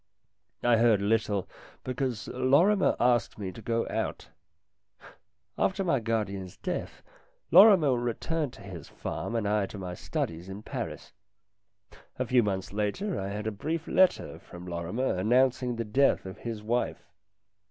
[0.63, 1.47] I heard little,
[1.83, 4.29] because Lorrimer asked me to go out.
[5.59, 7.03] After my guardian's death
[7.51, 11.13] Lorrimer returned to his farm and I to my studies in Paris.
[12.17, 16.39] A few months later I had a brief letter from Lorrimer announcing the death of
[16.39, 17.03] his wife.